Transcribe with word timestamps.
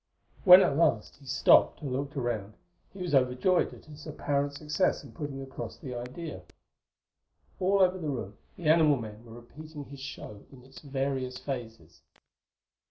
When 0.45 0.63
at 0.63 0.77
last 0.77 1.17
he 1.17 1.27
stopped 1.27 1.83
and 1.83 1.93
looked 1.93 2.17
around, 2.17 2.55
he 2.91 3.03
was 3.03 3.13
over 3.13 3.35
joyed 3.35 3.71
at 3.71 3.85
his 3.85 4.07
apparent 4.07 4.53
success 4.55 5.03
in 5.03 5.11
putting 5.11 5.39
across 5.43 5.77
the 5.77 5.93
idea. 5.93 6.41
All 7.59 7.81
over 7.83 7.99
the 7.99 8.09
room 8.09 8.35
the 8.55 8.67
animal 8.67 8.97
men 8.97 9.23
were 9.23 9.33
repeating 9.33 9.83
his 9.85 9.99
show 9.99 10.43
in 10.51 10.63
its 10.63 10.79
various 10.81 11.37
phases. 11.37 12.01